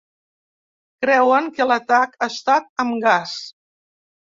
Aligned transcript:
Creuen 1.05 1.51
que 1.59 1.69
l’atac 1.73 2.19
ha 2.21 2.33
estat 2.37 2.77
amb 2.87 3.01
gas. 3.09 3.41